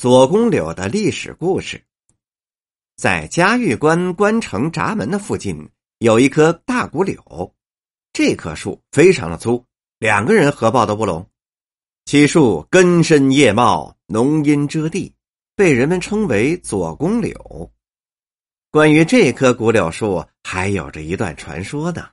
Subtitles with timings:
[0.00, 1.84] 左公柳的历史故事。
[2.96, 7.54] 在嘉峪关关城闸门的附近有一棵大古柳，
[8.10, 9.62] 这棵树非常的粗，
[9.98, 11.28] 两个人合抱都不拢。
[12.06, 15.14] 其树根深叶茂，浓荫遮地，
[15.54, 17.70] 被人们称为左公柳。
[18.70, 22.08] 关于这棵古柳树，还有着一段传说呢。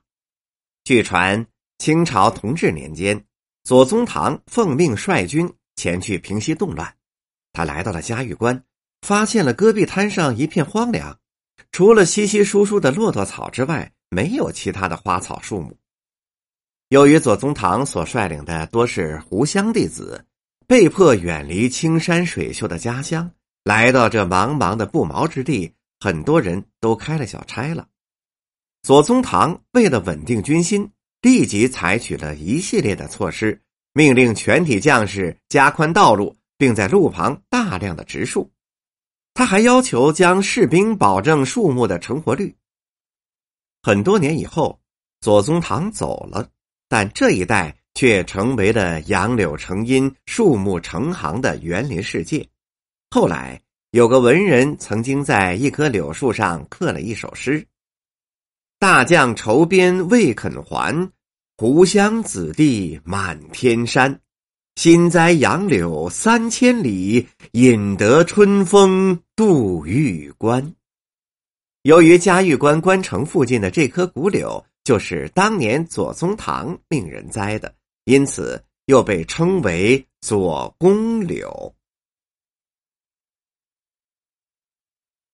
[0.83, 1.47] 据传，
[1.77, 3.23] 清朝同治年间，
[3.63, 6.96] 左宗棠奉命率军前去平息动乱。
[7.57, 8.63] 他来到了嘉峪关，
[9.01, 11.17] 发现了戈壁滩上一片荒凉，
[11.71, 15.75] 除了稀稀疏疏的骆驼草之外，没有其他的花草树木。
[16.89, 20.23] 由于左宗棠所率领的多是湖湘弟子，
[20.67, 23.31] 被迫远离青山水秀的家乡，
[23.63, 27.87] 来到这茫茫的不毛之地，很多人都开了小差了。
[28.83, 30.87] 左宗棠为了稳定军心，
[31.23, 33.59] 立即采取了一系列的措施，
[33.93, 36.35] 命令全体将士加宽道路。
[36.57, 38.51] 并在路旁大量的植树，
[39.33, 42.55] 他还要求将士兵保证树木的成活率。
[43.83, 44.79] 很多年以后，
[45.21, 46.49] 左宗棠走了，
[46.89, 52.47] 但这一带却成为了杨柳成荫、树木成行的园林世界。
[53.09, 57.65] 后来，有个文人曾经在一棵柳树上刻了一首诗
[58.79, 61.11] ：“大将筹边未肯还，
[61.57, 64.19] 湖湘子弟满天山。”
[64.77, 70.71] 新栽杨柳三千里，引得春风度玉关。
[71.81, 77.73] 由于嘉峪关关城附近的这棵古柳就是当年左宗棠命人栽的，
[78.05, 81.73] 因此又被称为左公柳。